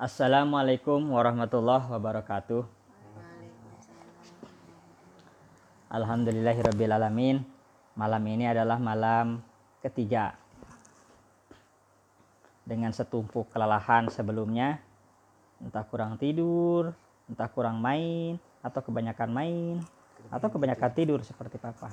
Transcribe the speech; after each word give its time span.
Assalamualaikum 0.00 1.12
warahmatullahi 1.12 1.84
wabarakatuh. 1.92 2.64
Alhamdulillahirrabbilalamin. 5.92 7.44
Malam 8.00 8.22
ini 8.32 8.48
adalah 8.48 8.80
malam 8.80 9.44
ketiga. 9.84 10.40
Dengan 12.64 12.96
setumpuk 12.96 13.52
kelelahan 13.52 14.08
sebelumnya, 14.08 14.80
entah 15.60 15.84
kurang 15.84 16.16
tidur, 16.16 16.96
entah 17.28 17.52
kurang 17.52 17.84
main, 17.84 18.40
atau 18.64 18.80
kebanyakan 18.80 19.28
main, 19.28 19.84
atau 20.32 20.48
kebanyakan 20.48 20.96
tidur 20.96 21.20
seperti 21.20 21.60
papa. 21.60 21.92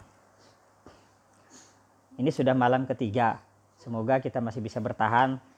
Ini 2.15 2.31
sudah 2.31 2.55
malam 2.55 2.87
ketiga. 2.87 3.43
Semoga 3.75 4.23
kita 4.23 4.39
masih 4.39 4.63
bisa 4.63 4.79
bertahan. 4.79 5.56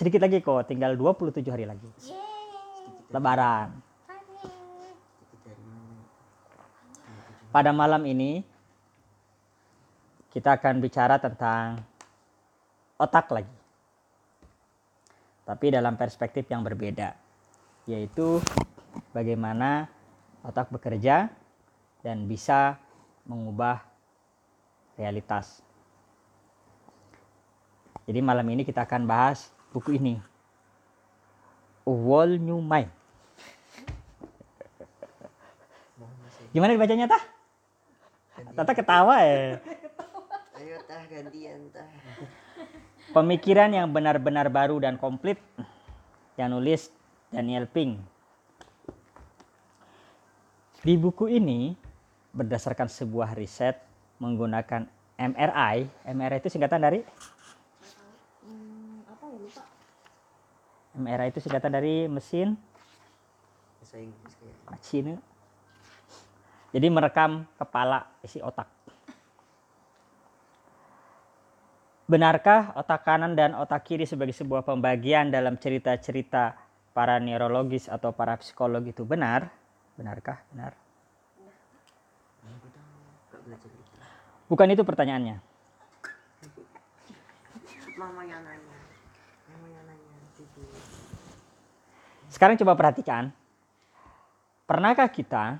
Sedikit 0.00 0.24
lagi 0.24 0.40
kok, 0.40 0.64
tinggal 0.64 0.96
27 0.96 1.44
hari 1.52 1.68
lagi. 1.68 1.84
Lebaran. 3.12 3.68
Pada 7.52 7.68
malam 7.76 8.00
ini 8.08 8.40
kita 10.32 10.56
akan 10.56 10.80
bicara 10.80 11.20
tentang 11.20 11.84
otak 12.96 13.28
lagi. 13.28 13.52
Tapi 15.44 15.68
dalam 15.68 16.00
perspektif 16.00 16.48
yang 16.48 16.64
berbeda, 16.64 17.12
yaitu 17.84 18.40
bagaimana 19.12 19.84
otak 20.40 20.72
bekerja 20.72 21.28
dan 22.00 22.24
bisa 22.24 22.80
mengubah 23.28 23.84
realitas. 24.96 25.60
Jadi 28.08 28.24
malam 28.24 28.48
ini 28.48 28.64
kita 28.64 28.88
akan 28.88 29.04
bahas 29.04 29.59
buku 29.70 29.96
ini. 29.98 30.18
A 31.86 31.92
Whole 31.92 32.38
New 32.38 32.58
Mind. 32.62 32.90
Gimana 36.50 36.74
dibacanya 36.74 37.06
tah? 37.06 37.22
Tata 38.58 38.72
ketawa 38.74 39.22
ya. 39.22 39.62
Ayo 40.58 40.76
tah 40.86 41.02
gantian 41.06 41.70
tah. 41.70 41.86
Pemikiran 43.10 43.70
yang 43.70 43.90
benar-benar 43.90 44.50
baru 44.50 44.78
dan 44.82 44.98
komplit 44.98 45.38
yang 46.34 46.50
nulis 46.54 46.90
Daniel 47.30 47.66
Pink. 47.70 47.98
Di 50.82 50.94
buku 50.98 51.30
ini 51.30 51.74
berdasarkan 52.34 52.88
sebuah 52.88 53.34
riset 53.34 53.78
menggunakan 54.18 54.86
MRI. 55.20 55.86
MRI 56.06 56.38
itu 56.40 56.48
singkatan 56.48 56.80
dari 56.80 57.04
MRI 61.00 61.32
itu 61.32 61.40
singkatan 61.40 61.72
dari 61.72 62.06
mesin 62.06 62.60
Bahasa 63.80 63.96
Inggris 63.96 64.34
kayak. 64.36 64.56
machine. 64.70 65.12
Jadi 66.70 66.86
merekam 66.86 67.48
kepala 67.58 68.06
isi 68.22 68.38
otak. 68.38 68.68
Benarkah 72.06 72.74
otak 72.78 73.02
kanan 73.02 73.34
dan 73.34 73.58
otak 73.58 73.82
kiri 73.86 74.06
sebagai 74.06 74.34
sebuah 74.34 74.62
pembagian 74.62 75.30
dalam 75.34 75.58
cerita-cerita 75.58 76.54
para 76.94 77.18
neurologis 77.18 77.90
atau 77.90 78.14
para 78.14 78.38
psikolog 78.38 78.82
itu 78.86 79.02
benar? 79.02 79.50
Benarkah? 79.98 80.42
Benar. 80.54 80.74
Bukan 84.50 84.68
itu 84.74 84.82
pertanyaannya. 84.82 85.38
Mama 87.94 88.22
yang 88.26 88.42
nanya. 88.42 88.78
Mama 89.50 89.66
yang 89.70 89.84
nanya. 89.86 90.14
Tidur. 90.34 90.74
Sekarang 92.30 92.54
coba 92.54 92.78
perhatikan. 92.78 93.34
Pernahkah 94.70 95.10
kita 95.10 95.58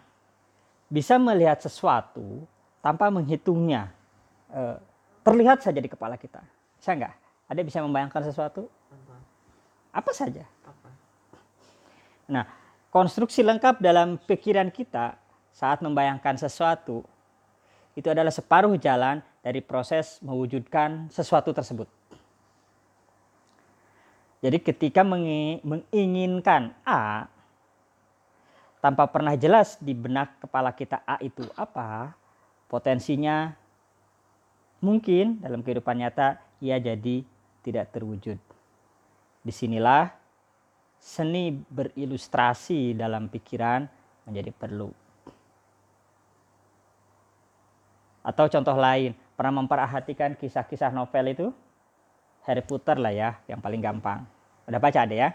bisa 0.87 1.19
melihat 1.19 1.59
sesuatu 1.59 2.47
tanpa 2.79 3.11
menghitungnya? 3.11 3.91
Eh, 4.55 4.79
terlihat 5.27 5.67
saja 5.67 5.83
di 5.83 5.91
kepala 5.91 6.14
kita. 6.14 6.39
Bisa 6.79 6.95
nggak? 6.95 7.14
Ada 7.51 7.61
bisa 7.67 7.83
membayangkan 7.83 8.23
sesuatu? 8.23 8.70
Apa? 9.91 10.14
Saja? 10.14 10.47
Nah, 12.30 12.47
konstruksi 12.95 13.42
lengkap 13.42 13.83
dalam 13.83 14.23
pikiran 14.23 14.70
kita 14.70 15.19
saat 15.51 15.83
membayangkan 15.83 16.39
sesuatu 16.39 17.03
itu 17.98 18.07
adalah 18.07 18.30
separuh 18.30 18.79
jalan 18.79 19.19
dari 19.42 19.59
proses 19.59 20.23
mewujudkan 20.23 21.11
sesuatu 21.11 21.51
tersebut. 21.51 21.91
Jadi 24.40 24.56
ketika 24.61 25.05
mengi- 25.05 25.61
menginginkan 25.61 26.73
A 26.84 27.28
tanpa 28.80 29.05
pernah 29.05 29.36
jelas 29.36 29.77
di 29.77 29.92
benak 29.92 30.40
kepala 30.40 30.73
kita 30.73 31.05
A 31.05 31.20
itu 31.20 31.45
apa, 31.52 32.17
potensinya 32.64 33.52
mungkin 34.80 35.36
dalam 35.45 35.61
kehidupan 35.61 36.00
nyata 36.00 36.40
ia 36.64 36.80
jadi 36.80 37.20
tidak 37.61 37.92
terwujud. 37.92 38.40
Di 39.45 39.52
sinilah 39.52 40.08
seni 40.96 41.52
berilustrasi 41.52 42.96
dalam 42.96 43.29
pikiran 43.29 43.84
menjadi 44.24 44.52
perlu. 44.56 44.92
Atau 48.20 48.52
contoh 48.52 48.77
lain, 48.77 49.17
pernah 49.33 49.64
memperhatikan 49.64 50.36
kisah-kisah 50.36 50.92
novel 50.92 51.24
itu? 51.33 51.46
Harry 52.48 52.64
Potter 52.64 52.96
lah 52.96 53.12
ya, 53.12 53.36
yang 53.51 53.61
paling 53.61 53.80
gampang. 53.80 54.24
Udah 54.64 54.80
baca 54.80 55.05
ada 55.05 55.14
ya? 55.14 55.30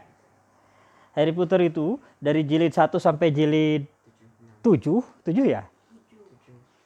Harry 1.16 1.32
Potter 1.32 1.72
itu 1.72 1.96
dari 2.20 2.44
jilid 2.44 2.76
1 2.76 2.92
sampai 3.00 3.32
jilid 3.32 3.88
7, 4.60 5.02
7 5.24 5.46
ya? 5.46 5.64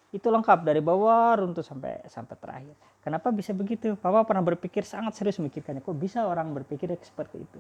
Itu 0.10 0.34
lengkap 0.34 0.66
dari 0.66 0.82
bawah 0.82 1.42
runtuh 1.42 1.62
sampai 1.62 2.02
sampai 2.10 2.36
terakhir. 2.38 2.76
Kenapa 3.00 3.32
bisa 3.32 3.56
begitu? 3.56 3.96
Papa 3.96 4.26
pernah 4.26 4.44
berpikir 4.44 4.84
sangat 4.84 5.16
serius 5.16 5.40
memikirkannya. 5.40 5.80
Kok 5.86 5.98
bisa 5.98 6.26
orang 6.26 6.52
berpikir 6.52 6.92
seperti 7.00 7.46
itu? 7.46 7.60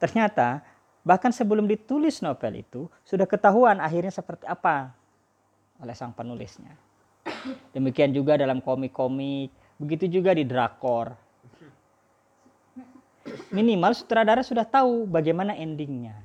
Ternyata 0.00 0.64
bahkan 1.06 1.30
sebelum 1.30 1.64
ditulis 1.64 2.20
novel 2.20 2.60
itu 2.60 2.90
sudah 3.06 3.24
ketahuan 3.24 3.78
akhirnya 3.78 4.10
seperti 4.10 4.44
apa 4.44 4.92
oleh 5.78 5.94
sang 5.94 6.10
penulisnya. 6.10 6.74
Demikian 7.70 8.10
juga 8.10 8.34
dalam 8.34 8.58
komik-komik, 8.58 9.52
begitu 9.78 10.10
juga 10.10 10.34
di 10.34 10.42
drakor. 10.42 11.14
Minimal 13.48 13.92
sutradara 13.96 14.44
sudah 14.44 14.64
tahu 14.64 15.08
bagaimana 15.08 15.56
endingnya. 15.56 16.16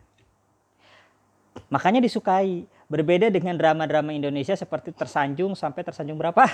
Makanya 1.69 2.03
disukai. 2.03 2.69
Berbeda 2.83 3.31
dengan 3.33 3.57
drama-drama 3.57 4.13
Indonesia 4.13 4.53
seperti 4.53 4.93
tersanjung 4.93 5.57
sampai 5.57 5.81
tersanjung 5.81 6.19
berapa. 6.19 6.45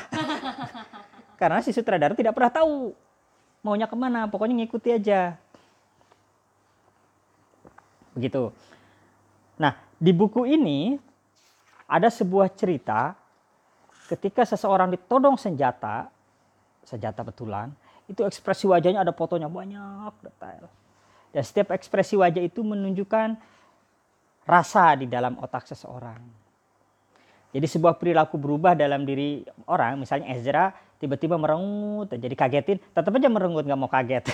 Karena 1.42 1.60
si 1.60 1.76
sutradara 1.76 2.16
tidak 2.16 2.32
pernah 2.32 2.54
tahu 2.54 2.96
maunya 3.60 3.90
ke 3.90 3.98
mana. 3.98 4.24
Pokoknya 4.32 4.64
ngikuti 4.64 4.96
aja. 4.96 5.36
Begitu. 8.16 8.56
Nah, 9.60 9.76
di 10.00 10.16
buku 10.16 10.48
ini 10.48 10.96
ada 11.90 12.08
sebuah 12.08 12.48
cerita 12.56 13.20
ketika 14.08 14.48
seseorang 14.48 14.96
ditodong 14.96 15.36
senjata, 15.36 16.08
senjata 16.88 17.20
betulan, 17.22 17.74
itu 18.10 18.26
ekspresi 18.26 18.66
wajahnya 18.66 19.06
ada 19.06 19.14
fotonya 19.14 19.46
banyak 19.46 20.14
detail. 20.26 20.66
Dan 21.30 21.44
setiap 21.46 21.78
ekspresi 21.78 22.18
wajah 22.18 22.42
itu 22.42 22.66
menunjukkan 22.66 23.38
rasa 24.50 24.98
di 24.98 25.06
dalam 25.06 25.38
otak 25.38 25.70
seseorang. 25.70 26.18
Jadi 27.54 27.66
sebuah 27.70 28.02
perilaku 28.02 28.42
berubah 28.42 28.74
dalam 28.74 29.06
diri 29.06 29.46
orang, 29.70 30.02
misalnya 30.02 30.34
Ezra 30.34 30.74
tiba-tiba 30.98 31.38
merengut, 31.38 32.10
jadi 32.10 32.36
kagetin, 32.36 32.82
tetap 32.82 33.14
aja 33.14 33.30
merengut 33.30 33.64
nggak 33.66 33.80
mau 33.80 33.90
kaget. 33.90 34.26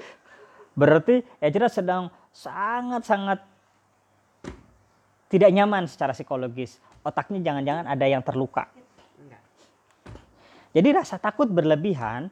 Berarti 0.78 1.22
Ezra 1.38 1.70
sedang 1.70 2.10
sangat-sangat 2.34 3.40
tidak 5.30 5.50
nyaman 5.54 5.86
secara 5.86 6.10
psikologis. 6.10 6.82
Otaknya 7.06 7.38
jangan-jangan 7.38 7.86
ada 7.86 8.06
yang 8.06 8.22
terluka. 8.22 8.66
Jadi 10.76 10.88
rasa 10.92 11.16
takut 11.16 11.48
berlebihan 11.48 12.28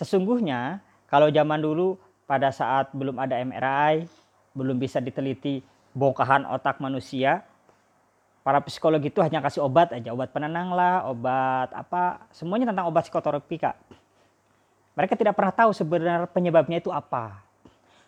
sesungguhnya 0.00 0.80
kalau 1.04 1.28
zaman 1.28 1.60
dulu 1.60 2.00
pada 2.24 2.48
saat 2.48 2.88
belum 2.96 3.20
ada 3.20 3.36
MRI, 3.36 4.08
belum 4.56 4.80
bisa 4.80 4.96
diteliti 4.96 5.60
bongkahan 5.92 6.48
otak 6.48 6.80
manusia, 6.80 7.44
para 8.40 8.64
psikolog 8.64 9.02
itu 9.04 9.20
hanya 9.20 9.44
kasih 9.44 9.60
obat 9.66 9.92
aja, 9.92 10.14
obat 10.16 10.32
penenang 10.32 10.72
lah, 10.72 11.04
obat 11.04 11.68
apa, 11.76 12.24
semuanya 12.32 12.72
tentang 12.72 12.88
obat 12.88 13.04
psikoterapi 13.04 13.56
kak. 13.60 13.76
Mereka 14.96 15.14
tidak 15.20 15.36
pernah 15.36 15.52
tahu 15.52 15.70
sebenarnya 15.76 16.24
penyebabnya 16.30 16.80
itu 16.80 16.88
apa. 16.88 17.44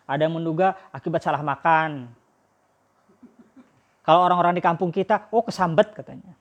Ada 0.08 0.26
yang 0.26 0.34
menduga 0.40 0.74
akibat 0.90 1.22
salah 1.22 1.44
makan. 1.44 2.10
Kalau 4.02 4.20
orang-orang 4.26 4.58
di 4.58 4.62
kampung 4.64 4.90
kita, 4.90 5.30
oh 5.30 5.46
kesambet 5.46 5.94
katanya. 5.94 6.34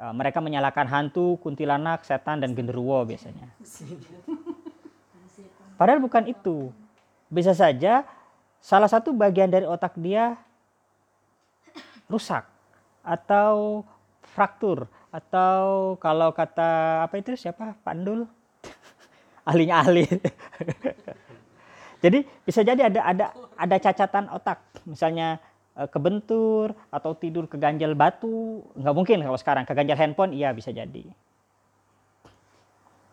Eh, 0.00 0.12
mereka 0.16 0.40
menyalahkan 0.40 0.88
hantu, 0.88 1.36
kuntilanak, 1.44 2.08
setan, 2.08 2.40
dan 2.40 2.56
genderuwo 2.56 3.04
biasanya. 3.04 3.52
Padahal 5.80 6.04
bukan 6.04 6.28
itu. 6.28 6.68
Bisa 7.32 7.56
saja 7.56 8.04
salah 8.60 8.84
satu 8.84 9.16
bagian 9.16 9.48
dari 9.48 9.64
otak 9.64 9.96
dia 9.96 10.36
rusak 12.04 12.44
atau 13.00 13.80
fraktur 14.20 14.84
atau 15.08 15.96
kalau 15.96 16.36
kata 16.36 17.00
apa 17.08 17.16
itu 17.16 17.32
siapa? 17.32 17.80
Pandul? 17.80 18.28
Ahlinya 19.48 19.80
ahli 19.80 20.04
jadi 22.04 22.28
bisa 22.44 22.60
jadi 22.60 22.92
ada 22.92 23.00
ada 23.00 23.26
ada 23.56 23.76
cacatan 23.80 24.28
otak. 24.36 24.60
Misalnya 24.84 25.40
eh, 25.80 25.88
kebentur 25.88 26.76
atau 26.92 27.16
tidur 27.16 27.48
keganjal 27.48 27.96
batu. 27.96 28.68
Nggak 28.76 28.92
mungkin 28.92 29.18
kalau 29.24 29.40
sekarang. 29.40 29.64
Keganjal 29.64 29.96
handphone 29.96 30.36
iya 30.36 30.52
bisa 30.52 30.76
jadi. 30.76 31.08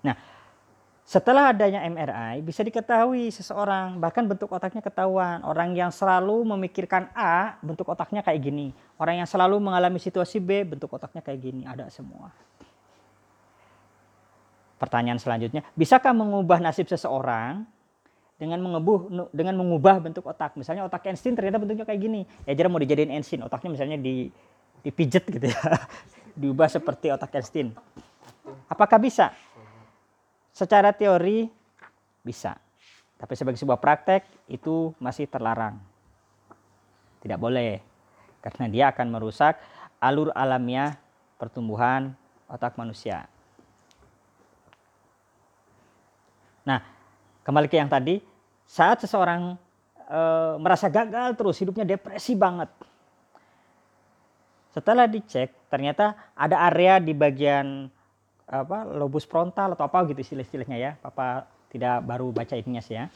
Nah 0.03 0.19
setelah 1.07 1.56
adanya 1.56 1.88
MRI 1.88 2.44
bisa 2.44 2.59
diketahui 2.68 3.31
seseorang 3.31 3.95
bahkan 3.95 4.27
bentuk 4.27 4.51
otaknya 4.51 4.83
ketahuan. 4.83 5.39
Orang 5.48 5.71
yang 5.71 5.88
selalu 5.88 6.44
memikirkan 6.44 7.07
A 7.15 7.56
bentuk 7.63 7.88
otaknya 7.88 8.19
kayak 8.19 8.44
gini. 8.44 8.75
Orang 9.00 9.24
yang 9.24 9.24
selalu 9.24 9.56
mengalami 9.63 10.04
situasi 10.04 10.44
B 10.44 10.68
bentuk 10.68 10.92
otaknya 10.92 11.24
kayak 11.24 11.39
gini. 11.39 11.63
Ada 11.63 11.88
semua. 11.88 12.27
Pertanyaan 14.75 15.15
selanjutnya 15.15 15.63
bisakah 15.80 16.12
mengubah 16.12 16.59
nasib 16.59 16.92
seseorang 16.92 17.63
dengan 18.36 18.60
mengebuh 18.68 19.31
dengan 19.31 19.56
mengubah 19.63 20.03
bentuk 20.03 20.27
otak? 20.27 20.60
Misalnya 20.60 20.83
otak 20.83 21.07
Einstein 21.07 21.39
ternyata 21.39 21.56
bentuknya 21.56 21.88
kayak 21.88 22.03
gini. 22.03 22.27
Ya 22.44 22.51
jadi 22.51 22.68
mau 22.68 22.83
dijadiin 22.83 23.15
Einstein. 23.15 23.48
Otaknya 23.48 23.80
misalnya 23.80 23.95
di 23.95 24.27
dipijet 24.83 25.24
gitu 25.24 25.48
ya. 25.48 25.60
Diubah 26.44 26.68
seperti 26.68 27.15
otak 27.15 27.31
Einstein. 27.31 27.71
Apakah 28.68 29.00
bisa 29.00 29.31
secara 30.57 30.89
teori 30.89 31.45
bisa. 32.25 32.57
Tapi 33.21 33.33
sebagai 33.38 33.62
sebuah 33.62 33.77
praktek 33.77 34.25
itu 34.50 34.89
masih 34.98 35.30
terlarang. 35.30 35.77
Tidak 37.21 37.38
boleh. 37.38 37.77
Karena 38.42 38.65
dia 38.65 38.86
akan 38.89 39.07
merusak 39.13 39.62
alur 40.01 40.33
alamiah 40.33 40.98
pertumbuhan 41.38 42.18
otak 42.50 42.74
manusia. 42.74 43.30
Nah, 46.65 46.81
kembali 47.45 47.69
ke 47.69 47.77
yang 47.77 47.89
tadi, 47.89 48.19
saat 48.65 49.01
seseorang 49.01 49.56
e, 50.10 50.21
merasa 50.57 50.89
gagal 50.89 51.38
terus, 51.38 51.57
hidupnya 51.62 51.86
depresi 51.86 52.33
banget. 52.36 52.69
Setelah 54.74 55.10
dicek, 55.10 55.53
ternyata 55.71 56.33
ada 56.38 56.65
area 56.69 57.01
di 57.01 57.15
bagian 57.15 57.89
apa 58.47 58.88
lobus 58.88 59.27
frontal 59.27 59.75
atau 59.75 59.83
apa 59.83 60.07
gitu 60.07 60.23
istilah-istilahnya 60.23 60.77
ya. 60.79 60.91
Papa 60.97 61.45
tidak 61.67 61.99
baru 62.07 62.31
baca 62.31 62.55
ininya 62.55 62.79
sih 62.79 62.95
ya. 62.95 63.11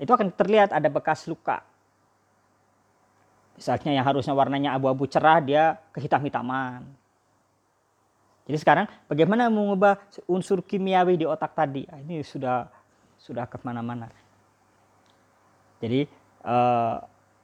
Itu 0.00 0.10
akan 0.16 0.32
terlihat 0.32 0.72
ada 0.72 0.88
bekas 0.88 1.28
luka. 1.28 1.60
Misalnya 3.52 3.92
yang 3.92 4.06
harusnya 4.08 4.32
warnanya 4.32 4.72
abu-abu 4.72 5.04
cerah 5.04 5.38
dia 5.44 5.76
kehitam-hitaman. 5.92 6.82
Jadi 8.48 8.58
sekarang 8.58 8.90
bagaimana 9.06 9.46
mengubah 9.52 10.02
unsur 10.26 10.64
kimiawi 10.64 11.20
di 11.20 11.28
otak 11.28 11.54
tadi? 11.54 11.86
Nah, 11.86 12.00
ini 12.02 12.24
sudah 12.26 12.66
sudah 13.20 13.46
ke 13.46 13.60
mana-mana. 13.62 14.10
Jadi 15.78 16.08
eh, 16.42 16.96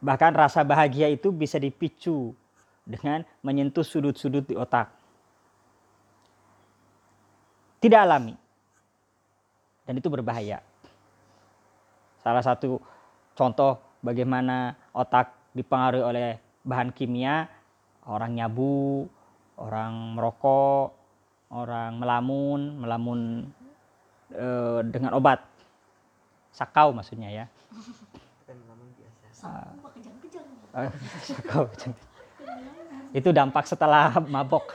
bahkan 0.02 0.32
rasa 0.34 0.66
bahagia 0.66 1.06
itu 1.06 1.30
bisa 1.30 1.60
dipicu 1.60 2.34
dengan 2.82 3.22
menyentuh 3.44 3.86
sudut-sudut 3.86 4.48
di 4.48 4.58
otak 4.58 4.97
tidak 7.78 8.00
alami. 8.04 8.34
Dan 9.86 9.96
itu 9.98 10.08
berbahaya. 10.12 10.60
Salah 12.20 12.44
satu 12.44 12.82
contoh 13.32 13.80
bagaimana 14.04 14.76
otak 14.92 15.32
dipengaruhi 15.56 16.04
oleh 16.04 16.28
bahan 16.66 16.92
kimia, 16.92 17.48
orang 18.04 18.36
nyabu, 18.36 19.08
orang 19.56 20.18
merokok, 20.18 20.92
orang 21.48 21.96
melamun, 21.96 22.60
melamun 22.84 23.20
e, 24.34 24.46
dengan 24.92 25.16
obat. 25.16 25.40
Sakau 26.52 26.92
maksudnya 26.92 27.30
ya. 27.32 27.46
Uh, 30.74 30.90
sakau. 31.22 31.64
itu 33.18 33.28
dampak 33.32 33.64
setelah 33.64 34.12
mabok. 34.34 34.74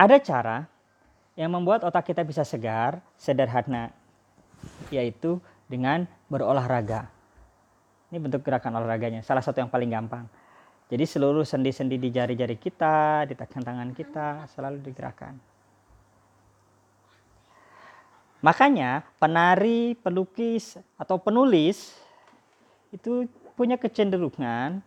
Ada 0.00 0.16
cara 0.16 0.64
yang 1.36 1.52
membuat 1.52 1.84
otak 1.84 2.08
kita 2.08 2.24
bisa 2.24 2.40
segar, 2.40 3.04
sederhana, 3.20 3.92
yaitu 4.88 5.36
dengan 5.68 6.08
berolahraga. 6.32 7.12
Ini 8.08 8.16
bentuk 8.16 8.40
gerakan 8.40 8.80
olahraganya, 8.80 9.20
salah 9.20 9.44
satu 9.44 9.60
yang 9.60 9.68
paling 9.68 9.92
gampang. 9.92 10.24
Jadi 10.88 11.04
seluruh 11.04 11.44
sendi-sendi 11.44 12.00
di 12.00 12.08
jari-jari 12.08 12.56
kita, 12.56 13.28
di 13.28 13.36
tangan-tangan 13.36 13.92
kita 13.92 14.48
selalu 14.48 14.80
digerakkan. 14.80 15.36
Makanya 18.40 19.04
penari, 19.20 20.00
pelukis, 20.00 20.80
atau 20.96 21.20
penulis 21.20 21.92
itu 22.88 23.28
punya 23.52 23.76
kecenderungan 23.76 24.80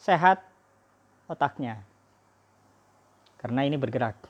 sehat 0.00 0.40
otaknya. 1.28 1.89
Karena 3.40 3.64
ini 3.64 3.80
bergerak. 3.80 4.20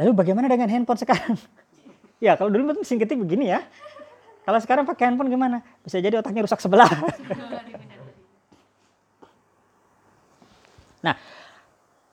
Lalu 0.00 0.16
bagaimana 0.16 0.48
dengan 0.48 0.72
handphone 0.72 0.96
sekarang? 0.96 1.36
ya 2.24 2.40
kalau 2.40 2.48
dulu 2.48 2.80
mesin 2.80 2.96
ketik 2.96 3.20
begini 3.20 3.52
ya. 3.52 3.60
Kalau 4.48 4.56
sekarang 4.64 4.88
pakai 4.88 5.12
handphone 5.12 5.28
gimana? 5.28 5.60
Bisa 5.84 6.00
jadi 6.00 6.16
otaknya 6.16 6.48
rusak 6.48 6.56
sebelah. 6.56 6.88
nah, 11.04 11.20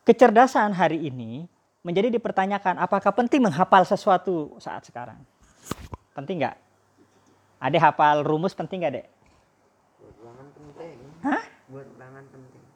kecerdasan 0.03 0.75
hari 0.75 1.07
ini 1.07 1.47
menjadi 1.79 2.11
dipertanyakan 2.11 2.75
apakah 2.75 3.15
penting 3.15 3.39
menghafal 3.39 3.87
sesuatu 3.87 4.51
saat 4.59 4.83
sekarang? 4.83 5.23
Penting 6.11 6.43
nggak? 6.43 6.59
Ada 7.63 7.87
hafal 7.87 8.27
rumus 8.27 8.51
penting 8.51 8.83
nggak 8.83 8.99
dek? 8.99 9.07
Buat 10.19 10.51
penting. 10.59 10.97
Hah? 11.23 11.43
Buat. 11.71 11.87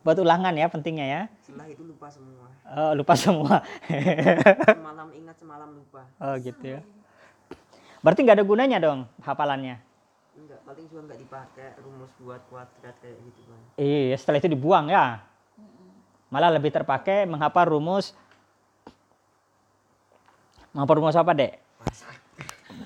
Buat 0.09 0.25
ulangan 0.25 0.53
ya 0.57 0.65
pentingnya 0.65 1.05
ya. 1.05 1.21
Setelah 1.45 1.69
itu 1.69 1.85
lupa 1.85 2.09
semua. 2.09 2.49
Oh, 2.65 2.91
lupa 2.97 3.13
semua. 3.13 3.55
semalam 4.81 5.07
ingat 5.13 5.37
semalam 5.37 5.69
lupa. 5.69 6.01
Oh 6.17 6.33
gitu 6.41 6.65
ya. 6.65 6.81
Berarti 8.01 8.25
nggak 8.25 8.37
ada 8.41 8.45
gunanya 8.47 8.77
dong 8.81 9.05
hafalannya. 9.21 9.77
Enggak, 10.39 10.59
paling 10.63 10.85
juga 10.87 11.01
enggak 11.05 11.19
dipakai 11.19 11.67
rumus 11.83 12.11
buat 12.23 12.41
kuadrat 12.47 12.95
kayak 13.03 13.21
gitu 13.21 13.41
kan. 13.45 13.59
Iya, 13.75 14.15
setelah 14.15 14.39
itu 14.39 14.49
dibuang 14.49 14.87
ya. 14.87 15.21
Malah 16.31 16.55
lebih 16.55 16.71
terpakai 16.71 17.27
menghafal 17.27 17.67
rumus 17.67 18.15
menghafal 20.71 20.95
rumus 21.01 21.17
apa, 21.17 21.31
Dek? 21.35 21.53
Masak. 21.83 22.15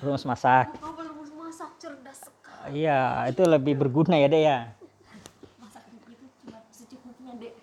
Rumus 0.02 0.24
masak. 0.26 0.66
Apa 0.76 1.02
rumus 1.06 1.30
masak 1.30 1.70
cerdas 1.78 2.18
sekali. 2.26 2.82
Iya, 2.82 3.30
itu 3.30 3.42
lebih 3.46 3.74
berguna 3.78 4.18
ya, 4.18 4.26
Dek 4.26 4.42
ya. 4.42 4.58
Masak 5.62 5.84
itu 5.94 6.26
cuma 6.42 6.58
secukupnya, 6.74 7.32
Dek. 7.38 7.54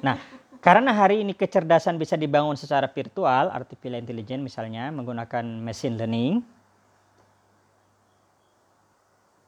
Nah, 0.00 0.16
karena 0.62 0.94
hari 0.94 1.26
ini 1.26 1.34
kecerdasan 1.34 1.98
bisa 1.98 2.14
dibangun 2.14 2.54
secara 2.54 2.86
virtual, 2.88 3.50
artificial 3.50 3.98
intelligence 3.98 4.42
misalnya 4.42 4.88
menggunakan 4.94 5.42
machine 5.60 5.98
learning. 5.98 6.42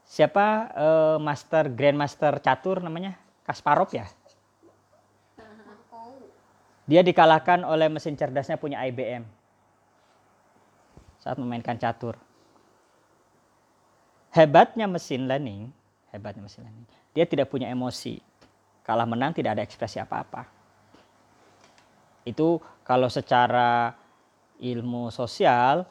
Siapa 0.05 0.47
eh, 0.71 1.17
master 1.19 1.71
grandmaster 1.73 2.39
catur 2.39 2.79
namanya? 2.79 3.17
Kasparov 3.43 3.89
ya? 3.91 4.05
Dia 6.85 7.01
dikalahkan 7.01 7.65
oleh 7.65 7.89
mesin 7.89 8.13
cerdasnya 8.13 8.61
punya 8.61 8.85
IBM 8.85 9.25
saat 11.17 11.41
memainkan 11.41 11.73
catur. 11.81 12.13
Hebatnya 14.29 14.85
mesin 14.85 15.25
learning, 15.25 15.73
hebatnya 16.13 16.45
mesin 16.45 16.61
learning, 16.69 16.85
dia 17.17 17.25
tidak 17.25 17.49
punya 17.49 17.73
emosi. 17.73 18.21
Kalah 18.85 19.09
menang 19.09 19.33
tidak 19.33 19.57
ada 19.57 19.63
ekspresi 19.65 19.97
apa-apa. 19.97 20.45
Itu 22.21 22.61
kalau 22.85 23.09
secara 23.09 23.97
ilmu 24.61 25.09
sosial 25.09 25.89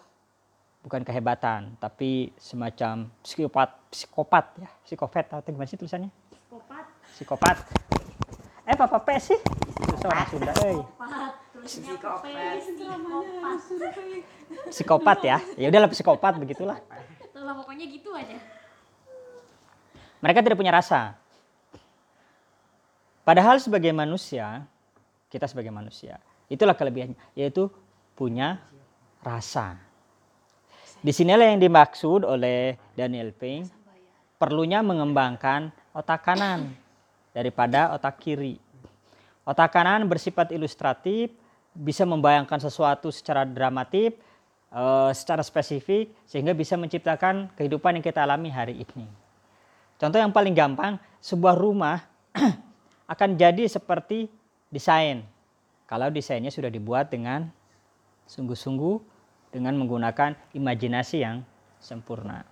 bukan 0.81 1.03
kehebatan, 1.03 1.75
tapi 1.83 2.31
semacam 2.39 3.11
psikopat, 3.25 3.71
psikopat 3.91 4.45
ya, 4.63 4.71
psikopat 4.87 5.25
atau 5.27 5.43
gimana 5.43 5.67
sih 5.67 5.81
tulisannya? 5.81 6.11
psikopat. 6.55 6.85
Psikopat. 7.19 7.57
Eh, 8.65 8.77
Papa 8.79 8.99
P 9.03 9.09
sih? 9.19 9.39
Orang 10.05 10.29
Sunda, 10.29 10.53
eh. 10.63 10.77
Psikopat. 10.79 11.33
Tulisnya 11.51 11.97
Psikopat. 11.97 12.23
P, 12.23 12.27
Psikopat. 12.61 13.59
Psikopat 14.71 15.19
ya. 15.25 15.39
Ya 15.57 15.67
udahlah 15.73 15.91
psikopat 15.91 16.33
begitulah. 16.37 16.79
Itulah 17.25 17.55
pokoknya 17.57 17.87
gitu 17.89 18.11
aja. 18.13 18.37
Mereka 20.21 20.45
tidak 20.45 20.59
punya 20.61 20.73
rasa. 20.73 21.17
Padahal 23.25 23.57
sebagai 23.57 23.89
manusia, 23.97 24.69
kita 25.33 25.49
sebagai 25.49 25.73
manusia, 25.73 26.21
itulah 26.47 26.77
kelebihannya, 26.77 27.17
yaitu 27.33 27.73
punya 28.13 28.61
rasa. 29.25 29.81
Di 31.01 31.13
sinilah 31.13 31.57
yang 31.57 31.61
dimaksud 31.61 32.25
oleh 32.25 32.77
Daniel 32.93 33.33
Pink 33.33 33.69
perlunya 34.37 34.85
mengembangkan 34.85 35.73
otak 35.97 36.21
kanan 36.29 36.73
daripada 37.33 37.97
otak 37.97 38.21
kiri. 38.21 38.61
Otak 39.45 39.73
kanan 39.73 40.05
bersifat 40.09 40.53
ilustratif, 40.53 41.33
bisa 41.75 42.05
membayangkan 42.05 42.61
sesuatu 42.61 43.09
secara 43.09 43.45
dramatik, 43.45 44.17
eh, 44.73 45.11
secara 45.13 45.41
spesifik, 45.41 46.13
sehingga 46.29 46.53
bisa 46.53 46.77
menciptakan 46.77 47.53
kehidupan 47.57 48.01
yang 48.01 48.05
kita 48.05 48.25
alami 48.25 48.49
hari 48.53 48.85
ini. 48.85 49.09
Contoh 49.97 50.21
yang 50.21 50.33
paling 50.33 50.53
gampang, 50.53 50.97
sebuah 51.21 51.57
rumah 51.57 52.01
akan 53.09 53.37
jadi 53.37 53.69
seperti 53.69 54.29
desain. 54.73 55.25
Kalau 55.85 56.09
desainnya 56.09 56.49
sudah 56.49 56.73
dibuat 56.73 57.13
dengan 57.13 57.53
sungguh-sungguh 58.25 58.97
dengan 59.53 59.77
menggunakan 59.77 60.35
imajinasi 60.57 61.23
yang 61.23 61.45
sempurna. 61.79 62.43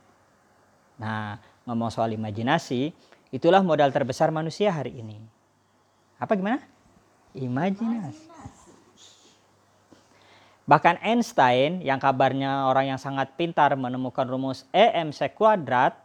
Nah, 1.00 1.40
ngomong 1.64 1.88
soal 1.88 2.12
imajinasi, 2.14 2.92
itulah 3.32 3.64
modal 3.64 3.88
terbesar 3.90 4.28
manusia 4.28 4.71
hari 4.71 5.00
ini. 5.00 5.18
Apa 6.21 6.37
gimana? 6.37 6.61
Imajinasi. 7.32 8.30
Bahkan 10.62 11.02
Einstein 11.02 11.82
yang 11.82 11.99
kabarnya 11.99 12.71
orang 12.71 12.94
yang 12.94 13.00
sangat 13.00 13.35
pintar 13.35 13.75
menemukan 13.75 14.23
rumus 14.28 14.62
EMC 14.71 15.35
kuadrat, 15.35 15.99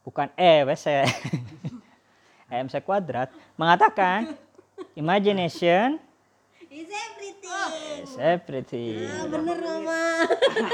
bukan 0.00 0.32
E, 0.40 0.64
WC, 0.64 1.04
EMC 2.60 2.84
kuadrat, 2.84 3.30
mengatakan 3.58 4.34
imagination 4.94 5.98
Is 6.74 6.90
everything. 6.90 8.02
is 8.02 8.14
everything. 8.18 9.06
Bener 9.30 9.58
mama. 9.62 10.26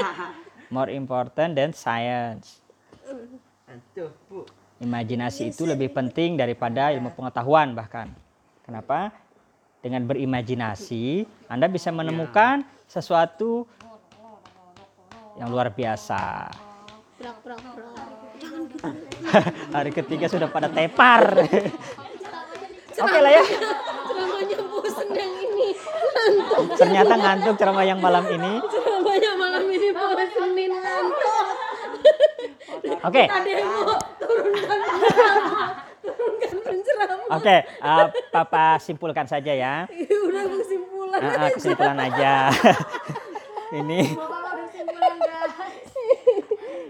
More 0.73 0.89
important 0.89 1.53
than 1.53 1.77
science. 1.77 2.57
Aduh 3.69 4.09
bu. 4.25 4.49
Imajinasi 4.81 5.53
itu 5.53 5.61
lebih 5.69 5.93
penting 5.93 6.33
daripada 6.41 6.89
ilmu 6.89 7.13
pengetahuan 7.13 7.77
bahkan. 7.77 8.09
Kenapa? 8.65 9.13
Dengan 9.85 10.09
berimajinasi, 10.09 11.29
Anda 11.45 11.69
bisa 11.69 11.93
menemukan 11.93 12.65
sesuatu 12.89 13.69
yang 15.37 15.53
luar 15.53 15.69
biasa. 15.69 16.49
Hari 19.71 19.91
ketiga 19.93 20.25
sudah 20.27 20.49
pada 20.49 20.67
tepar. 20.67 21.45
Oke 22.91 23.19
lah 23.21 23.31
ya. 23.31 23.43
Ceramahnya 23.43 24.57
bosen 24.67 25.07
yang 25.15 25.33
ini. 25.39 25.69
Ternyata 26.75 27.13
ngantuk 27.15 27.55
ceramah 27.55 27.85
yang 27.85 27.99
malam 28.01 28.25
ini. 28.27 28.59
Ceramahnya 28.61 29.31
malam 29.37 29.65
ini 29.69 29.89
bosenin 29.93 30.71
ngantuk. 30.73 31.45
Oke, 33.01 33.23
oke. 37.31 37.55
eh, 37.57 38.05
Papa 38.29 38.77
simpulkan 38.77 39.25
saja 39.25 39.53
ya. 39.53 39.85
Iya, 39.89 40.17
Udah 40.27 40.43
kesimpulan. 40.49 41.19
Ah, 41.21 41.33
ah, 41.45 41.49
kesimpulan 41.53 41.97
aja. 41.97 42.33
ini 43.79 44.17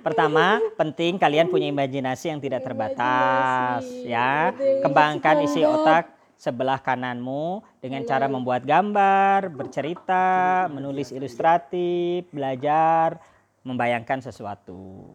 pertama 0.02 0.60
penting 0.76 1.22
kalian 1.22 1.48
punya 1.48 1.70
imajinasi 1.70 2.34
yang 2.34 2.42
tidak 2.42 2.66
terbatas 2.66 3.86
ya. 4.06 4.52
Kembangkan 4.82 5.46
isi 5.46 5.62
otak 5.62 6.12
sebelah 6.42 6.82
kananmu 6.82 7.62
dengan 7.78 8.02
cara 8.02 8.26
membuat 8.26 8.66
gambar 8.66 9.54
bercerita 9.54 10.66
menulis 10.74 11.14
ilustratif 11.14 12.26
belajar 12.34 13.22
membayangkan 13.62 14.26
sesuatu. 14.26 15.14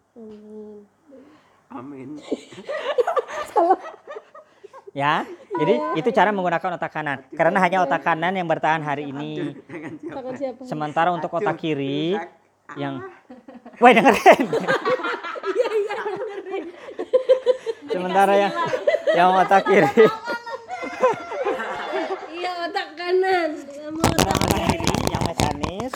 Amin. 1.71 2.23
ya 4.97 5.27
jadi 5.57 5.75
itu 5.97 6.09
cara 6.13 6.31
menggunakan 6.31 6.77
otak 6.77 6.93
kanan. 6.93 7.19
Karena 7.33 7.59
hanya 7.65 7.79
otak 7.83 8.05
kanan 8.05 8.37
yang 8.37 8.47
bertahan 8.47 8.85
hari 8.85 9.09
ini. 9.11 9.57
sementara 10.69 11.11
untuk 11.11 11.33
otak 11.33 11.57
kiri 11.57 12.15
yang 12.77 13.01
Woi 13.77 13.93
dengerin. 13.97 14.47
Sementara 17.87 18.33
yang 18.37 18.53
yang 19.17 19.29
otak 19.33 19.63
kiri, 19.65 19.89
Iya 22.33 22.53
otak 22.69 22.89
kanan. 22.97 23.51
Sama 23.57 24.05
sementara 24.05 24.33
otak 24.37 24.63
kiri 24.69 24.91
yang 25.13 25.23
mekanis 25.25 25.93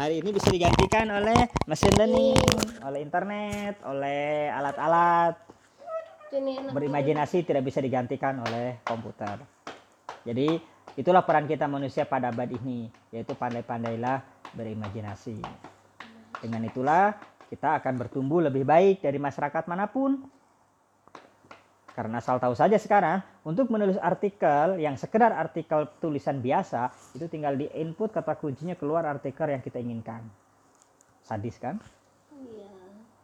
hari 0.00 0.22
ini 0.22 0.30
bisa 0.32 0.48
digantikan 0.48 1.06
oleh 1.12 1.50
mesin 1.66 1.92
learning, 1.98 2.40
oleh 2.86 3.00
internet, 3.02 3.74
oleh 3.84 4.48
alat-alat. 4.48 5.34
Berimajinasi 6.70 7.42
tidak 7.42 7.66
bisa 7.66 7.82
digantikan 7.82 8.38
oleh 8.40 8.78
komputer. 8.86 9.42
Jadi 10.22 10.56
itulah 10.94 11.26
peran 11.26 11.50
kita 11.50 11.66
manusia 11.66 12.06
pada 12.06 12.30
abad 12.30 12.48
ini, 12.48 12.86
yaitu 13.10 13.34
pandai-pandailah 13.34 14.22
berimajinasi. 14.54 15.42
Dengan 16.40 16.64
itulah 16.64 17.14
kita 17.52 17.78
akan 17.82 17.94
bertumbuh 18.00 18.40
lebih 18.40 18.64
baik 18.64 19.04
dari 19.04 19.20
masyarakat 19.20 19.64
mana 19.68 19.86
pun. 19.90 20.20
Karena 21.90 22.22
asal 22.22 22.40
tahu 22.40 22.54
saja 22.54 22.78
sekarang, 22.78 23.20
untuk 23.44 23.68
menulis 23.68 23.98
artikel 24.00 24.78
yang 24.80 24.94
sekedar 24.94 25.34
artikel 25.34 25.90
tulisan 26.00 26.38
biasa, 26.38 26.88
itu 27.18 27.26
tinggal 27.26 27.58
di 27.58 27.66
input 27.76 28.14
kata 28.14 28.38
kuncinya 28.38 28.78
keluar 28.78 29.04
artikel 29.04 29.50
yang 29.50 29.60
kita 29.60 29.82
inginkan. 29.82 30.22
Sadis 31.26 31.58
kan? 31.58 31.76
Iya. 32.32 32.70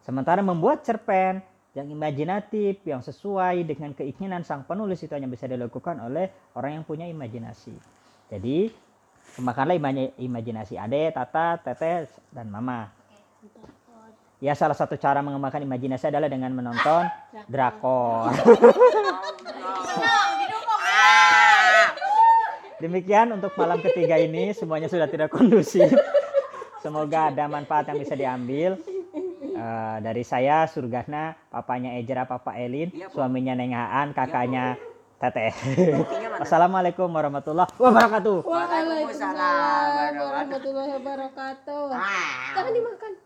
Sementara 0.02 0.42
membuat 0.42 0.82
cerpen 0.82 1.40
yang 1.78 1.87
imajinatif, 1.88 2.82
yang 2.82 3.00
sesuai 3.00 3.62
dengan 3.64 3.94
keinginan 3.94 4.42
sang 4.42 4.66
penulis 4.66 4.99
itu 5.04 5.14
hanya 5.14 5.30
bisa 5.30 5.46
dilakukan 5.46 6.02
oleh 6.02 6.32
orang 6.58 6.82
yang 6.82 6.85
punya 6.85 7.06
imajinasi. 7.06 7.73
Jadi, 8.32 8.73
kembangkanlah 9.38 9.76
ima- 9.78 10.16
imajinasi 10.16 10.75
Ade, 10.75 11.14
Tata, 11.14 11.61
Tete, 11.62 12.11
dan 12.35 12.50
Mama. 12.50 12.90
Ya, 14.36 14.52
salah 14.52 14.76
satu 14.76 15.00
cara 15.00 15.24
mengembangkan 15.24 15.64
imajinasi 15.64 16.12
adalah 16.12 16.28
dengan 16.28 16.52
menonton 16.52 17.08
drakor. 17.48 18.36
Demikian 22.76 23.32
untuk 23.32 23.56
malam 23.56 23.80
ketiga 23.80 24.20
ini, 24.20 24.52
semuanya 24.52 24.92
sudah 24.92 25.08
tidak 25.08 25.32
kondusif. 25.32 25.88
Semoga 26.84 27.32
ada 27.32 27.48
manfaat 27.48 27.88
yang 27.88 27.98
bisa 27.98 28.12
diambil. 28.12 28.76
Eh, 29.56 29.96
dari 30.04 30.20
saya 30.20 30.68
Surgana, 30.68 31.32
papanya 31.48 31.96
Ejra, 31.96 32.28
papa 32.28 32.60
Elin, 32.60 32.92
suaminya 33.08 33.56
Neng 33.56 33.72
Haan, 33.72 34.12
kakaknya 34.12 34.76
Teteh. 35.16 35.56
Assalamualaikum 36.36 37.08
warahmatullahi 37.08 37.72
wabarakatuh. 37.80 38.44
Waalaikumsalam 38.44 40.12
warahmatullahi 40.20 40.90
wabarakatuh. 41.00 41.84
Jangan 42.52 42.72
dimakan. 42.76 43.25